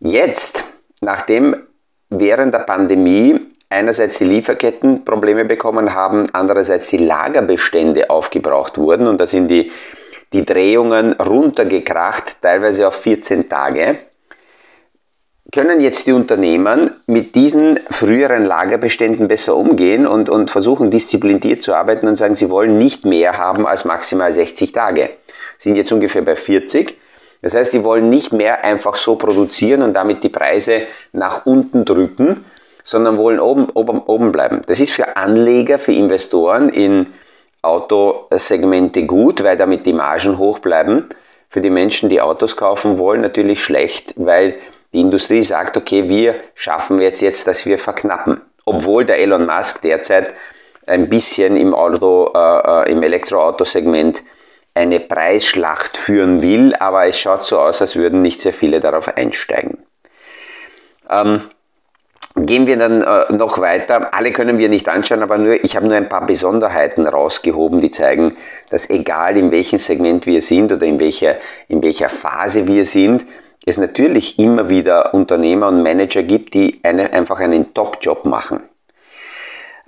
Jetzt, 0.00 0.64
nachdem 1.00 1.56
während 2.10 2.54
der 2.54 2.60
Pandemie 2.60 3.40
einerseits 3.68 4.18
die 4.18 4.24
Lieferketten 4.24 5.04
Probleme 5.04 5.44
bekommen 5.44 5.94
haben, 5.94 6.26
andererseits 6.32 6.90
die 6.90 6.98
Lagerbestände 6.98 8.10
aufgebraucht 8.10 8.78
wurden 8.78 9.06
und 9.06 9.18
da 9.20 9.26
sind 9.26 9.48
die, 9.48 9.72
die 10.32 10.44
Drehungen 10.44 11.14
runtergekracht, 11.14 12.42
teilweise 12.42 12.88
auf 12.88 12.94
14 12.94 13.48
Tage, 13.48 13.98
können 15.52 15.80
jetzt 15.80 16.08
die 16.08 16.12
Unternehmen 16.12 16.90
mit 17.06 17.36
diesen 17.36 17.78
früheren 17.90 18.44
Lagerbeständen 18.44 19.28
besser 19.28 19.54
umgehen 19.54 20.04
und, 20.04 20.28
und 20.28 20.50
versuchen 20.50 20.90
diszipliniert 20.90 21.62
zu 21.62 21.74
arbeiten 21.74 22.08
und 22.08 22.16
sagen, 22.16 22.34
sie 22.34 22.50
wollen 22.50 22.76
nicht 22.76 23.04
mehr 23.04 23.38
haben 23.38 23.64
als 23.64 23.84
maximal 23.84 24.32
60 24.32 24.72
Tage. 24.72 25.10
Sind 25.58 25.76
jetzt 25.76 25.92
ungefähr 25.92 26.22
bei 26.22 26.34
40. 26.34 26.98
Das 27.40 27.54
heißt, 27.54 27.70
sie 27.70 27.84
wollen 27.84 28.10
nicht 28.10 28.32
mehr 28.32 28.64
einfach 28.64 28.96
so 28.96 29.14
produzieren 29.14 29.82
und 29.82 29.92
damit 29.92 30.24
die 30.24 30.28
Preise 30.28 30.82
nach 31.12 31.46
unten 31.46 31.84
drücken, 31.84 32.44
sondern 32.84 33.16
wollen 33.16 33.40
oben, 33.40 33.70
oben, 33.70 34.00
oben 34.00 34.30
bleiben. 34.30 34.62
Das 34.66 34.78
ist 34.78 34.92
für 34.92 35.16
Anleger, 35.16 35.78
für 35.78 35.92
Investoren 35.92 36.68
in 36.68 37.08
Autosegmente 37.62 39.06
gut, 39.06 39.42
weil 39.42 39.56
damit 39.56 39.86
die 39.86 39.94
Margen 39.94 40.38
hoch 40.38 40.58
bleiben. 40.58 41.08
Für 41.48 41.62
die 41.62 41.70
Menschen, 41.70 42.10
die 42.10 42.20
Autos 42.20 42.56
kaufen 42.56 42.98
wollen, 42.98 43.22
natürlich 43.22 43.64
schlecht, 43.64 44.14
weil 44.16 44.56
die 44.92 45.00
Industrie 45.00 45.42
sagt, 45.42 45.76
okay, 45.76 46.08
wir 46.08 46.36
schaffen 46.54 47.00
jetzt 47.00 47.22
jetzt, 47.22 47.46
dass 47.46 47.64
wir 47.64 47.78
verknappen. 47.78 48.40
Obwohl 48.66 49.04
der 49.04 49.18
Elon 49.18 49.46
Musk 49.46 49.80
derzeit 49.82 50.34
ein 50.86 51.08
bisschen 51.08 51.56
im 51.56 51.74
Auto, 51.74 52.30
äh, 52.34 52.82
äh 52.88 52.92
im 52.92 53.02
Elektroautosegment 53.02 54.22
eine 54.74 55.00
Preisschlacht 55.00 55.96
führen 55.96 56.42
will, 56.42 56.74
aber 56.74 57.06
es 57.06 57.18
schaut 57.18 57.44
so 57.44 57.60
aus, 57.60 57.80
als 57.80 57.96
würden 57.96 58.20
nicht 58.20 58.40
sehr 58.40 58.52
viele 58.52 58.80
darauf 58.80 59.16
einsteigen. 59.16 59.78
Ähm, 61.08 61.42
Gehen 62.36 62.66
wir 62.66 62.76
dann 62.76 63.02
äh, 63.02 63.32
noch 63.32 63.60
weiter. 63.60 64.12
Alle 64.12 64.32
können 64.32 64.58
wir 64.58 64.68
nicht 64.68 64.88
anschauen, 64.88 65.22
aber 65.22 65.38
nur, 65.38 65.62
ich 65.64 65.76
habe 65.76 65.86
nur 65.86 65.96
ein 65.96 66.08
paar 66.08 66.26
Besonderheiten 66.26 67.06
rausgehoben, 67.06 67.80
die 67.80 67.92
zeigen, 67.92 68.36
dass 68.70 68.90
egal 68.90 69.36
in 69.36 69.52
welchem 69.52 69.78
Segment 69.78 70.26
wir 70.26 70.42
sind 70.42 70.72
oder 70.72 70.84
in 70.84 70.98
welcher, 70.98 71.36
in 71.68 71.80
welcher 71.80 72.08
Phase 72.08 72.66
wir 72.66 72.84
sind, 72.84 73.24
es 73.64 73.78
natürlich 73.78 74.38
immer 74.38 74.68
wieder 74.68 75.14
Unternehmer 75.14 75.68
und 75.68 75.82
Manager 75.82 76.24
gibt, 76.24 76.54
die 76.54 76.80
eine, 76.82 77.12
einfach 77.12 77.38
einen 77.38 77.72
Top-Job 77.72 78.24
machen. 78.24 78.60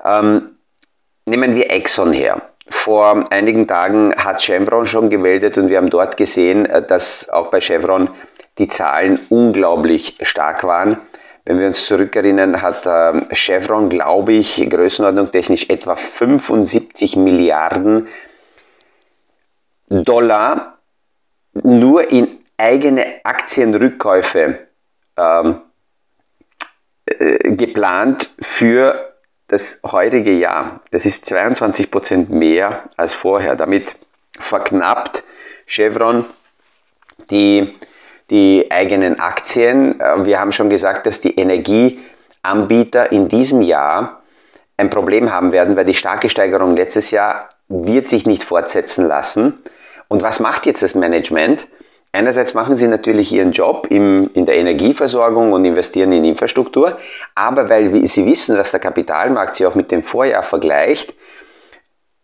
Ähm, 0.05 0.57
nehmen 1.25 1.57
wir 1.57 1.73
Exxon 1.73 2.13
her. 2.13 2.43
Vor 2.69 3.25
einigen 3.31 3.67
Tagen 3.67 4.15
hat 4.17 4.43
Chevron 4.43 4.87
schon 4.87 5.11
gemeldet 5.11 5.59
und 5.59 5.69
wir 5.69 5.79
haben 5.79 5.91
dort 5.91 6.17
gesehen, 6.17 6.65
äh, 6.67 6.87
dass 6.87 7.29
auch 7.29 7.51
bei 7.51 7.61
Chevron 7.61 8.09
die 8.59 8.69
Zahlen 8.69 9.19
unglaublich 9.29 10.17
stark 10.23 10.65
waren. 10.65 10.99
Wenn 11.47 11.61
wir 11.61 11.69
uns 11.69 11.87
zurückerinnern, 11.87 12.61
hat 12.61 12.85
äh, 12.87 13.35
Chevron, 13.35 13.89
glaube 13.89 14.33
ich, 14.33 14.69
Größenordnung 14.69 15.31
technisch 15.31 15.69
etwa 15.71 15.95
75 15.97 17.17
Milliarden 17.17 18.09
Dollar 19.89 20.79
nur 21.53 22.11
in 22.11 22.41
eigene 22.57 23.25
Aktienrückkäufe 23.25 24.67
ähm, 25.17 25.61
äh, 27.07 27.53
geplant 27.53 28.35
für 28.41 29.15
das 29.47 29.81
heutige 29.85 30.33
Jahr. 30.33 30.81
Das 30.91 31.07
ist 31.07 31.27
22 31.27 31.91
Prozent 31.91 32.31
mehr 32.31 32.91
als 32.97 33.15
vorher. 33.15 33.55
Damit 33.55 33.95
verknappt 34.39 35.23
Chevron 35.67 36.25
die, 37.31 37.77
die 38.31 38.67
eigenen 38.71 39.21
Aktien. 39.21 40.01
Äh, 40.01 40.25
wir 40.25 40.41
haben 40.41 40.53
schon 40.53 40.71
gesagt, 40.71 41.07
dass 41.07 41.21
die 41.21 41.37
Energieanbieter 41.37 43.13
in 43.13 43.29
diesem 43.29 43.63
Jahr 43.63 44.23
ein 44.77 44.91
Problem 44.91 45.33
haben 45.33 45.53
werden, 45.53 45.77
weil 45.77 45.85
die 45.85 45.95
starke 45.95 46.29
Steigerung 46.29 46.77
letztes 46.77 47.11
Jahr 47.11 47.49
wird 47.69 48.09
sich 48.09 48.27
nicht 48.27 48.45
fortsetzen 48.45 49.07
lassen. 49.07 49.55
Und 50.09 50.23
was 50.23 50.41
macht 50.41 50.67
jetzt 50.67 50.83
das 50.83 50.95
Management? 50.95 51.67
Einerseits 52.13 52.55
machen 52.55 52.77
sie 52.77 52.87
natürlich 52.87 53.33
ihren 53.33 53.53
Job 53.53 53.89
im, 53.91 54.31
in 54.33 54.47
der 54.47 54.57
Energieversorgung 54.57 55.53
und 55.53 55.65
investieren 55.65 56.13
in 56.13 56.25
Infrastruktur, 56.25 56.97
aber 57.35 57.69
weil 57.69 58.07
sie 58.07 58.25
wissen, 58.25 58.57
dass 58.57 58.71
der 58.71 58.81
Kapitalmarkt 58.81 59.57
sich 59.57 59.67
auch 59.67 59.75
mit 59.75 59.91
dem 59.91 60.03
Vorjahr 60.03 60.43
vergleicht 60.43 61.15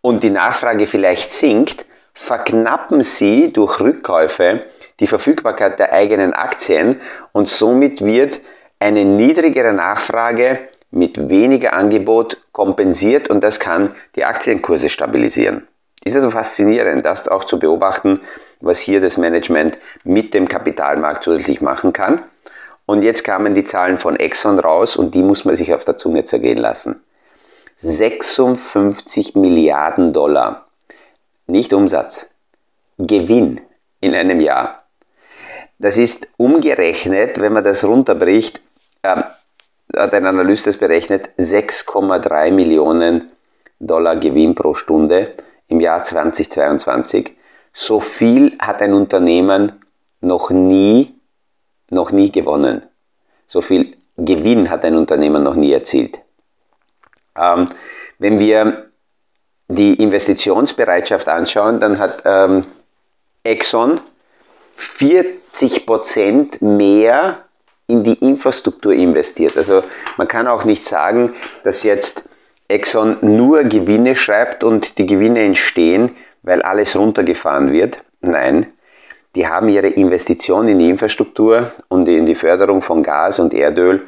und 0.01 0.23
die 0.23 0.31
Nachfrage 0.31 0.87
vielleicht 0.87 1.31
sinkt, 1.31 1.85
verknappen 2.13 3.01
sie 3.01 3.51
durch 3.51 3.79
Rückkäufe 3.79 4.63
die 4.99 5.07
Verfügbarkeit 5.07 5.79
der 5.79 5.93
eigenen 5.93 6.33
Aktien 6.33 7.01
und 7.31 7.49
somit 7.49 8.03
wird 8.03 8.41
eine 8.79 9.05
niedrigere 9.05 9.73
Nachfrage 9.73 10.59
mit 10.91 11.29
weniger 11.29 11.73
Angebot 11.73 12.37
kompensiert 12.51 13.29
und 13.29 13.41
das 13.41 13.59
kann 13.59 13.95
die 14.15 14.25
Aktienkurse 14.25 14.89
stabilisieren. 14.89 15.67
Ist 16.03 16.15
also 16.15 16.29
faszinierend, 16.29 17.05
das 17.05 17.27
auch 17.27 17.45
zu 17.45 17.59
beobachten, 17.59 18.19
was 18.59 18.79
hier 18.79 19.01
das 19.01 19.17
Management 19.17 19.79
mit 20.03 20.33
dem 20.33 20.47
Kapitalmarkt 20.47 21.23
zusätzlich 21.23 21.61
machen 21.61 21.93
kann. 21.93 22.21
Und 22.85 23.03
jetzt 23.03 23.23
kamen 23.23 23.55
die 23.55 23.63
Zahlen 23.63 23.97
von 23.97 24.17
Exxon 24.17 24.59
raus 24.59 24.97
und 24.97 25.15
die 25.15 25.23
muss 25.23 25.45
man 25.45 25.55
sich 25.55 25.73
auf 25.73 25.85
der 25.85 25.97
Zunge 25.97 26.25
zergehen 26.25 26.57
lassen. 26.57 27.01
56 27.77 29.35
Milliarden 29.35 30.13
Dollar, 30.13 30.67
nicht 31.47 31.73
Umsatz, 31.73 32.29
Gewinn 32.97 33.61
in 33.99 34.13
einem 34.13 34.39
Jahr. 34.39 34.82
Das 35.79 35.97
ist 35.97 36.27
umgerechnet, 36.37 37.39
wenn 37.39 37.53
man 37.53 37.63
das 37.63 37.83
runterbricht, 37.83 38.61
äh, 39.01 39.23
hat 39.95 40.13
ein 40.13 40.25
Analyst 40.25 40.67
das 40.67 40.77
berechnet, 40.77 41.29
6,3 41.37 42.51
Millionen 42.51 43.31
Dollar 43.79 44.15
Gewinn 44.15 44.55
pro 44.55 44.73
Stunde 44.73 45.33
im 45.67 45.79
Jahr 45.79 46.03
2022. 46.03 47.35
So 47.71 47.99
viel 47.99 48.57
hat 48.59 48.81
ein 48.81 48.93
Unternehmen 48.93 49.71
noch 50.21 50.51
nie, 50.51 51.13
noch 51.89 52.11
nie 52.11 52.31
gewonnen. 52.31 52.85
So 53.45 53.61
viel 53.61 53.95
Gewinn 54.15 54.69
hat 54.69 54.85
ein 54.85 54.95
Unternehmen 54.95 55.43
noch 55.43 55.55
nie 55.55 55.73
erzielt. 55.73 56.19
Ähm, 57.35 57.67
wenn 58.19 58.39
wir 58.39 58.91
die 59.67 59.95
Investitionsbereitschaft 59.95 61.27
anschauen, 61.27 61.79
dann 61.79 61.97
hat 61.97 62.21
ähm, 62.25 62.65
Exxon 63.43 63.99
40% 64.77 66.63
mehr 66.63 67.43
in 67.87 68.03
die 68.03 68.13
Infrastruktur 68.13 68.93
investiert. 68.93 69.57
Also 69.57 69.83
man 70.17 70.27
kann 70.27 70.47
auch 70.47 70.63
nicht 70.65 70.83
sagen, 70.83 71.33
dass 71.63 71.83
jetzt 71.83 72.23
Exxon 72.67 73.17
nur 73.21 73.63
Gewinne 73.63 74.15
schreibt 74.15 74.63
und 74.63 74.97
die 74.97 75.05
Gewinne 75.05 75.41
entstehen, 75.41 76.15
weil 76.43 76.61
alles 76.61 76.95
runtergefahren 76.95 77.71
wird. 77.71 78.03
Nein, 78.21 78.67
die 79.35 79.47
haben 79.47 79.69
ihre 79.69 79.87
Investition 79.87 80.67
in 80.67 80.79
die 80.79 80.89
Infrastruktur 80.89 81.71
und 81.87 82.07
in 82.07 82.25
die 82.25 82.35
Förderung 82.35 82.81
von 82.81 83.03
Gas 83.03 83.39
und 83.39 83.53
Erdöl 83.53 84.07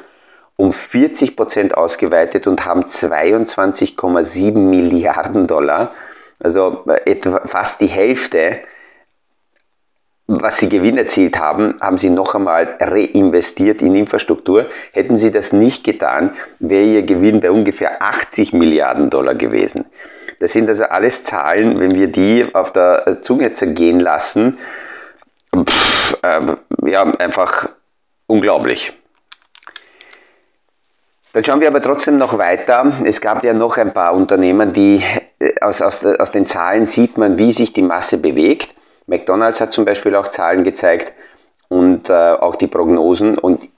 um 0.56 0.72
40 0.72 1.36
Prozent 1.36 1.76
ausgeweitet 1.76 2.46
und 2.46 2.64
haben 2.64 2.84
22,7 2.84 4.56
Milliarden 4.56 5.46
Dollar, 5.46 5.92
also 6.40 6.84
etwa 7.04 7.42
fast 7.46 7.80
die 7.82 7.88
Hälfte 7.88 8.60
was 10.28 10.58
sie 10.58 10.68
Gewinn 10.68 10.98
erzielt 10.98 11.38
haben, 11.38 11.76
haben 11.80 11.98
sie 11.98 12.10
noch 12.10 12.34
einmal 12.34 12.76
reinvestiert 12.80 13.80
in 13.80 13.94
Infrastruktur. 13.94 14.66
Hätten 14.92 15.16
sie 15.16 15.30
das 15.30 15.52
nicht 15.52 15.84
getan, 15.84 16.34
wäre 16.58 16.84
ihr 16.84 17.02
Gewinn 17.02 17.40
bei 17.40 17.50
ungefähr 17.50 18.02
80 18.02 18.52
Milliarden 18.52 19.08
Dollar 19.08 19.34
gewesen. 19.34 19.84
Das 20.40 20.52
sind 20.52 20.68
also 20.68 20.84
alles 20.84 21.22
Zahlen, 21.22 21.78
wenn 21.78 21.94
wir 21.94 22.08
die 22.08 22.46
auf 22.52 22.72
der 22.72 23.18
Zunge 23.22 23.52
zergehen 23.52 24.00
lassen, 24.00 24.58
pff, 25.56 26.18
äh, 26.22 26.56
ja, 26.90 27.02
einfach 27.02 27.70
unglaublich. 28.26 28.92
Dann 31.32 31.44
schauen 31.44 31.60
wir 31.60 31.68
aber 31.68 31.82
trotzdem 31.82 32.18
noch 32.18 32.36
weiter. 32.36 32.92
Es 33.04 33.20
gab 33.20 33.44
ja 33.44 33.54
noch 33.54 33.76
ein 33.76 33.92
paar 33.92 34.14
Unternehmen, 34.14 34.72
die 34.72 35.02
äh, 35.38 35.52
aus, 35.60 35.82
aus, 35.82 36.04
aus 36.04 36.32
den 36.32 36.46
Zahlen 36.46 36.86
sieht 36.86 37.16
man, 37.16 37.38
wie 37.38 37.52
sich 37.52 37.72
die 37.72 37.82
Masse 37.82 38.18
bewegt. 38.18 38.74
McDonald's 39.06 39.60
hat 39.60 39.72
zum 39.72 39.84
Beispiel 39.84 40.14
auch 40.16 40.28
Zahlen 40.28 40.64
gezeigt 40.64 41.12
und 41.68 42.10
äh, 42.10 42.12
auch 42.12 42.56
die 42.56 42.66
Prognosen. 42.66 43.38
Und 43.38 43.68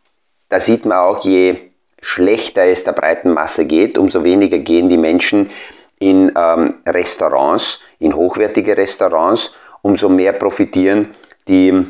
da 0.49 0.61
sieht 0.61 0.85
man 0.85 0.99
auch, 0.99 1.25
je 1.25 1.71
schlechter 2.01 2.65
es 2.65 2.85
der 2.85 2.93
breiten 2.93 3.33
Masse 3.33 3.65
geht, 3.65 3.99
umso 3.99 4.25
weniger 4.25 4.59
gehen 4.59 4.89
die 4.89 4.97
Menschen 4.97 5.51
in 5.99 6.33
ähm, 6.37 6.75
Restaurants, 6.87 7.81
in 7.99 8.15
hochwertige 8.15 8.77
Restaurants, 8.77 9.55
umso 9.83 10.09
mehr 10.09 10.33
profitieren 10.33 11.09
die, 11.49 11.87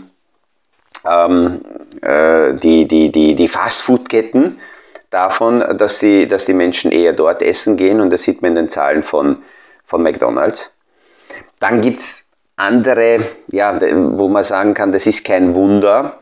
ähm, 1.05 1.61
äh, 2.01 2.55
die, 2.55 2.87
die, 2.87 3.11
die, 3.13 3.35
die 3.35 3.49
Fastfood-Ketten 3.49 4.59
davon, 5.11 5.61
dass 5.77 5.99
die, 5.99 6.27
dass 6.27 6.45
die 6.45 6.55
Menschen 6.55 6.93
eher 6.93 7.13
dort 7.13 7.43
essen 7.43 7.77
gehen 7.77 8.01
und 8.01 8.11
das 8.11 8.23
sieht 8.23 8.41
man 8.41 8.53
in 8.53 8.57
den 8.57 8.69
Zahlen 8.69 9.03
von, 9.03 9.43
von 9.85 10.03
McDonald's. 10.03 10.75
Dann 11.61 11.81
gibt 11.81 12.01
es 12.01 12.28
andere, 12.59 13.21
ja, 13.49 13.79
wo 14.17 14.29
man 14.29 14.45
sagen 14.45 14.75
kann, 14.75 14.93
das 14.93 15.07
ist 15.07 15.25
kein 15.25 15.55
Wunder, 15.55 16.15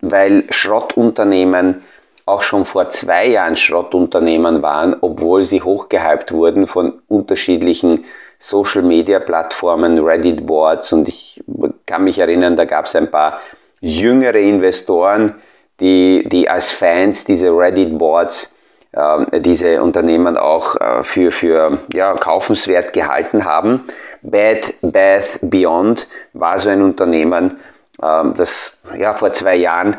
weil 0.00 0.44
Schrottunternehmen 0.50 1.82
auch 2.24 2.42
schon 2.42 2.64
vor 2.64 2.88
zwei 2.90 3.26
Jahren 3.26 3.56
Schrottunternehmen 3.56 4.62
waren, 4.62 4.96
obwohl 5.00 5.44
sie 5.44 5.62
hochgehypt 5.62 6.32
wurden 6.32 6.66
von 6.66 6.94
unterschiedlichen 7.08 8.04
Social 8.38 8.82
Media 8.82 9.20
Plattformen, 9.20 9.98
Reddit 9.98 10.44
Boards 10.44 10.92
und 10.92 11.08
ich 11.08 11.42
kann 11.86 12.04
mich 12.04 12.18
erinnern, 12.18 12.56
da 12.56 12.64
gab 12.64 12.86
es 12.86 12.96
ein 12.96 13.10
paar 13.10 13.40
jüngere 13.80 14.38
Investoren, 14.38 15.34
die, 15.80 16.28
die 16.28 16.48
als 16.48 16.72
Fans 16.72 17.24
diese 17.24 17.50
Reddit 17.50 17.96
Boards, 17.96 18.54
äh, 18.92 19.40
diese 19.40 19.82
Unternehmen 19.82 20.36
auch 20.36 20.76
äh, 20.76 21.04
für, 21.04 21.30
für 21.30 21.78
ja, 21.92 22.14
kaufenswert 22.14 22.92
gehalten 22.92 23.44
haben. 23.44 23.84
Bad 24.30 24.74
Bath 24.82 25.38
Beyond 25.42 26.08
war 26.32 26.58
so 26.58 26.68
ein 26.68 26.82
Unternehmen, 26.82 27.58
ähm, 28.02 28.34
das 28.36 28.78
ja, 28.98 29.14
vor 29.14 29.32
zwei 29.32 29.56
Jahren 29.56 29.96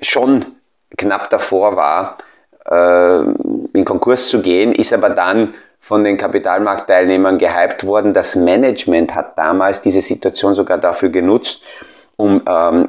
schon 0.00 0.46
knapp 0.96 1.30
davor 1.30 1.76
war, 1.76 2.18
äh, 2.66 3.20
in 3.72 3.84
Konkurs 3.84 4.28
zu 4.28 4.40
gehen, 4.42 4.72
ist 4.72 4.92
aber 4.92 5.10
dann 5.10 5.54
von 5.80 6.04
den 6.04 6.16
Kapitalmarktteilnehmern 6.16 7.38
gehypt 7.38 7.84
worden. 7.86 8.12
Das 8.12 8.36
Management 8.36 9.14
hat 9.14 9.36
damals 9.38 9.80
diese 9.80 10.02
Situation 10.02 10.54
sogar 10.54 10.78
dafür 10.78 11.08
genutzt, 11.08 11.62
um 12.16 12.42
ähm, 12.46 12.88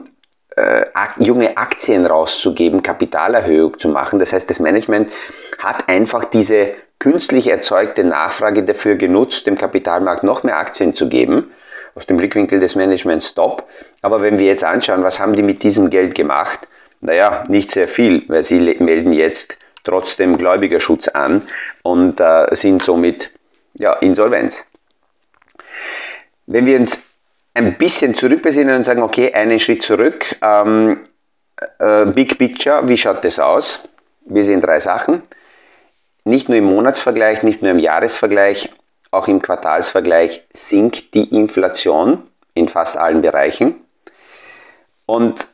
äh, 0.55 0.85
junge 1.19 1.55
Aktien 1.57 2.05
rauszugeben, 2.05 2.83
Kapitalerhöhung 2.83 3.79
zu 3.79 3.87
machen. 3.89 4.19
Das 4.19 4.33
heißt, 4.33 4.49
das 4.49 4.59
Management 4.59 5.11
hat 5.57 5.87
einfach 5.87 6.25
diese 6.25 6.73
künstlich 7.01 7.47
erzeugte 7.47 8.03
Nachfrage 8.03 8.61
dafür 8.61 8.95
genutzt, 8.95 9.47
dem 9.47 9.57
Kapitalmarkt 9.57 10.23
noch 10.23 10.43
mehr 10.43 10.57
Aktien 10.57 10.93
zu 10.93 11.09
geben. 11.09 11.51
Aus 11.95 12.05
dem 12.05 12.15
Blickwinkel 12.15 12.59
des 12.59 12.75
Managements 12.75 13.29
Stop. 13.29 13.67
Aber 14.03 14.21
wenn 14.21 14.37
wir 14.37 14.45
jetzt 14.45 14.63
anschauen, 14.63 15.03
was 15.03 15.19
haben 15.19 15.33
die 15.33 15.41
mit 15.41 15.63
diesem 15.63 15.89
Geld 15.89 16.13
gemacht? 16.13 16.59
Naja, 17.01 17.43
nicht 17.49 17.71
sehr 17.71 17.87
viel, 17.87 18.23
weil 18.29 18.43
sie 18.43 18.61
melden 18.79 19.11
jetzt 19.13 19.57
trotzdem 19.83 20.37
Gläubigerschutz 20.37 21.07
an 21.07 21.41
und 21.81 22.19
äh, 22.19 22.47
sind 22.51 22.83
somit 22.83 23.31
ja, 23.73 23.93
Insolvenz. 23.93 24.65
Wenn 26.45 26.67
wir 26.67 26.79
uns 26.79 27.01
ein 27.55 27.79
bisschen 27.79 28.13
zurückbesinnen 28.13 28.75
und 28.75 28.83
sagen, 28.83 29.01
okay, 29.01 29.33
einen 29.33 29.59
Schritt 29.59 29.81
zurück, 29.81 30.35
ähm, 30.43 30.99
äh, 31.79 32.05
Big 32.05 32.37
Picture, 32.37 32.87
wie 32.87 32.95
schaut 32.95 33.25
das 33.25 33.39
aus? 33.39 33.89
Wir 34.25 34.43
sehen 34.43 34.61
drei 34.61 34.79
Sachen 34.79 35.23
nicht 36.23 36.49
nur 36.49 36.57
im 36.57 36.65
Monatsvergleich, 36.65 37.43
nicht 37.43 37.61
nur 37.61 37.71
im 37.71 37.79
Jahresvergleich, 37.79 38.69
auch 39.11 39.27
im 39.27 39.41
Quartalsvergleich 39.41 40.45
sinkt 40.53 41.13
die 41.13 41.35
Inflation 41.35 42.23
in 42.53 42.69
fast 42.69 42.97
allen 42.97 43.21
Bereichen. 43.21 43.75
Und 45.05 45.47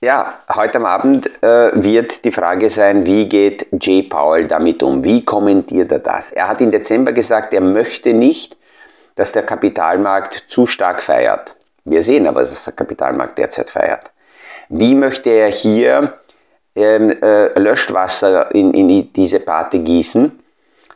ja, 0.00 0.40
heute 0.52 0.78
am 0.78 0.84
Abend 0.84 1.30
äh, 1.42 1.70
wird 1.74 2.24
die 2.24 2.32
Frage 2.32 2.70
sein, 2.70 3.06
wie 3.06 3.28
geht 3.28 3.66
Jay 3.80 4.02
Powell 4.02 4.46
damit 4.46 4.82
um? 4.82 5.04
Wie 5.04 5.24
kommentiert 5.24 5.92
er 5.92 6.00
das? 6.00 6.32
Er 6.32 6.48
hat 6.48 6.60
im 6.60 6.70
Dezember 6.70 7.12
gesagt, 7.12 7.54
er 7.54 7.60
möchte 7.60 8.12
nicht, 8.12 8.56
dass 9.14 9.32
der 9.32 9.44
Kapitalmarkt 9.44 10.44
zu 10.48 10.66
stark 10.66 11.02
feiert. 11.02 11.54
Wir 11.84 12.02
sehen 12.02 12.26
aber, 12.26 12.40
dass 12.40 12.64
der 12.64 12.74
Kapitalmarkt 12.74 13.38
derzeit 13.38 13.70
feiert. 13.70 14.10
Wie 14.68 14.94
möchte 14.94 15.30
er 15.30 15.50
hier 15.50 16.14
ähm, 16.74 17.10
äh, 17.22 17.58
Löschwasser 17.58 18.54
in, 18.54 18.72
in 18.72 19.12
diese 19.12 19.40
Pate 19.40 19.78
gießen, 19.78 20.32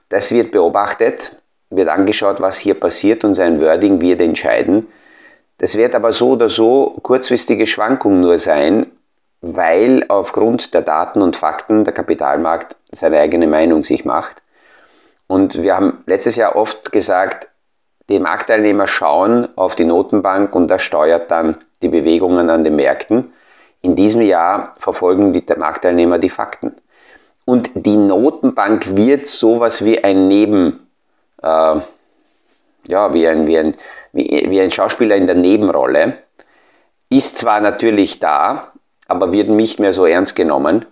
Das 0.09 0.31
wird 0.31 0.53
beobachtet, 0.53 1.37
wird 1.71 1.89
angeschaut, 1.89 2.41
was 2.41 2.59
hier 2.59 2.75
passiert 2.75 3.25
und 3.25 3.35
sein 3.35 3.61
Wording 3.61 4.01
wird 4.01 4.21
entscheiden. 4.21 4.87
Das 5.59 5.77
wird 5.77 5.95
aber 5.95 6.13
so 6.13 6.31
oder 6.33 6.49
so 6.49 6.97
kurzfristige 7.03 7.67
Schwankung 7.67 8.21
nur 8.21 8.39
sein, 8.39 8.87
weil 9.41 10.05
aufgrund 10.09 10.75
der 10.75 10.83
Daten 10.83 11.23
und 11.23 11.37
Fakten 11.37 11.85
der 11.85 11.95
Kapitalmarkt 11.95 12.77
seine 12.93 13.21
eigene 13.21 13.47
Meinung 13.47 13.85
sich 13.85 14.05
macht. 14.05 14.43
Und 15.27 15.61
wir 15.61 15.75
haben 15.75 16.05
letztes 16.07 16.37
Jahr 16.37 16.55
oft 16.57 16.93
gesagt, 16.93 17.49
die 18.09 18.21
Marktteilnehmer 18.21 18.87
schauen 18.87 19.49
auf 19.57 19.75
die 19.75 19.85
Notenbank 19.85 20.55
und 20.55 20.69
das 20.69 20.83
steuert 20.83 21.31
dann 21.31 21.57
die 21.83 21.89
Bewegungen 21.89 22.49
an 22.51 22.63
den 22.63 22.77
Märkten. 22.77 23.33
In 23.87 23.95
diesem 23.95 24.21
Jahr 24.21 24.75
verfolgen 24.79 25.33
die 25.33 25.45
Marktteilnehmer 25.57 26.19
die 26.19 26.29
Fakten. 26.29 26.75
Und 27.45 27.71
die 27.75 27.97
Notenbank 27.97 28.97
wird 28.97 29.29
sowas 29.29 29.85
wie 29.85 30.03
ein 30.03 30.27
Neben, 30.27 30.89
äh, 31.41 31.77
ja, 32.89 33.15
wie 33.15 33.29
ein, 33.29 33.47
wie, 33.47 33.57
ein, 33.57 33.77
wie, 34.13 34.45
wie 34.51 34.61
ein 34.61 34.73
Schauspieler 34.73 35.15
in 35.15 35.29
der 35.29 35.37
Nebenrolle. 35.37 36.19
Ist 37.11 37.39
zwar 37.39 37.61
natürlich 37.61 38.19
da, 38.19 38.73
aber 39.07 39.33
wird 39.33 39.51
nicht 39.51 39.79
mehr 39.79 39.93
so 39.93 40.05
ernst 40.05 40.35
genommen 40.35 40.85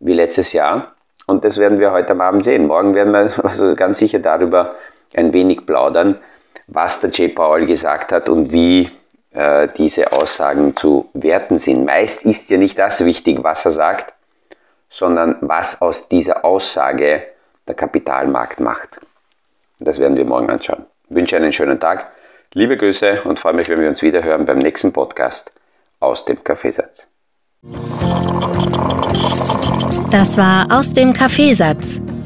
wie 0.00 0.14
letztes 0.14 0.52
Jahr. 0.52 0.96
Und 1.28 1.44
das 1.44 1.56
werden 1.56 1.78
wir 1.78 1.92
heute 1.92 2.14
am 2.14 2.20
Abend 2.20 2.42
sehen. 2.42 2.66
Morgen 2.66 2.96
werden 2.96 3.12
wir 3.12 3.44
also 3.44 3.76
ganz 3.76 4.00
sicher 4.00 4.18
darüber 4.18 4.74
ein 5.14 5.32
wenig 5.32 5.66
plaudern, 5.66 6.18
was 6.66 6.98
der 6.98 7.10
J. 7.10 7.32
Paul 7.32 7.64
gesagt 7.66 8.10
hat 8.10 8.28
und 8.28 8.50
wie 8.50 8.90
äh, 9.32 9.68
diese 9.76 10.12
Aussagen 10.12 10.76
zu 10.76 11.08
werten 11.12 11.58
sind. 11.58 11.84
Meist 11.84 12.24
ist 12.24 12.50
ja 12.50 12.58
nicht 12.58 12.78
das 12.78 13.04
wichtig, 13.04 13.42
was 13.42 13.64
er 13.64 13.70
sagt, 13.70 14.14
sondern 14.88 15.36
was 15.40 15.80
aus 15.80 16.08
dieser 16.08 16.44
Aussage 16.44 17.22
der 17.66 17.74
Kapitalmarkt 17.74 18.60
macht. 18.60 19.00
Das 19.78 19.98
werden 19.98 20.16
wir 20.16 20.24
morgen 20.24 20.50
anschauen. 20.50 20.84
Ich 21.08 21.16
wünsche 21.16 21.36
einen 21.36 21.52
schönen 21.52 21.78
Tag, 21.78 22.10
liebe 22.52 22.76
Grüße 22.76 23.22
und 23.24 23.38
freue 23.38 23.54
mich, 23.54 23.68
wenn 23.68 23.80
wir 23.80 23.88
uns 23.88 24.02
wieder 24.02 24.22
hören 24.22 24.44
beim 24.44 24.58
nächsten 24.58 24.92
Podcast 24.92 25.52
aus 26.00 26.24
dem 26.24 26.42
Kaffeesatz. 26.42 27.06
Das 30.10 30.36
war 30.36 30.66
aus 30.70 30.92
dem 30.92 31.12
Kaffeesatz, 31.12 32.00